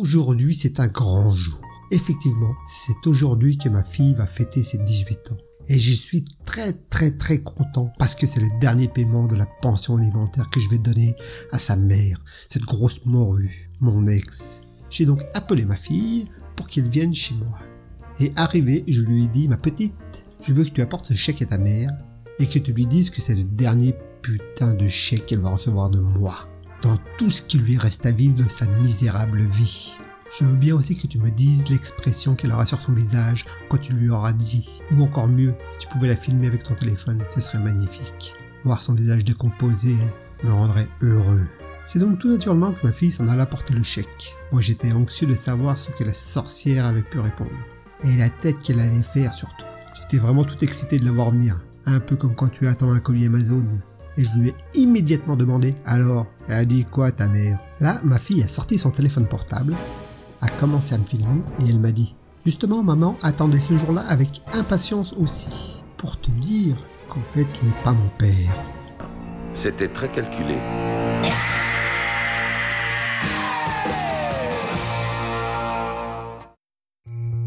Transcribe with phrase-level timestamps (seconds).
[0.00, 1.60] Aujourd'hui, c'est un grand jour.
[1.90, 5.36] Effectivement, c'est aujourd'hui que ma fille va fêter ses 18 ans.
[5.68, 9.44] Et j'y suis très très très content parce que c'est le dernier paiement de la
[9.44, 11.14] pension alimentaire que je vais donner
[11.52, 14.62] à sa mère, cette grosse morue, mon ex.
[14.88, 17.58] J'ai donc appelé ma fille pour qu'elle vienne chez moi.
[18.20, 21.42] Et arrivé, je lui ai dit, ma petite, je veux que tu apportes ce chèque
[21.42, 21.90] à ta mère
[22.38, 25.90] et que tu lui dises que c'est le dernier putain de chèque qu'elle va recevoir
[25.90, 26.49] de moi
[26.82, 29.98] dans tout ce qui lui reste à vivre de sa misérable vie.
[30.38, 33.78] Je veux bien aussi que tu me dises l'expression qu'elle aura sur son visage quand
[33.78, 34.80] tu lui auras dit.
[34.92, 38.34] Ou encore mieux, si tu pouvais la filmer avec ton téléphone, ce serait magnifique.
[38.62, 39.96] Voir son visage décomposé
[40.44, 41.46] me rendrait heureux.
[41.84, 44.36] C'est donc tout naturellement que ma fille s'en alla porter le chèque.
[44.52, 47.50] Moi j'étais anxieux de savoir ce que la sorcière avait pu répondre.
[48.04, 49.64] Et la tête qu'elle allait faire surtout.
[49.94, 51.64] J'étais vraiment tout excité de la voir venir.
[51.86, 53.66] Un peu comme quand tu attends un colis Amazon
[54.20, 57.58] et je lui ai immédiatement demandé Alors, elle a dit quoi ta mère?
[57.80, 59.74] Là, ma fille a sorti son téléphone portable,
[60.40, 64.42] a commencé à me filmer et elle m'a dit Justement, maman attendait ce jour-là avec
[64.54, 66.76] impatience aussi, pour te dire
[67.08, 68.62] qu'en fait tu n'es pas mon père.
[69.54, 70.56] C'était très calculé.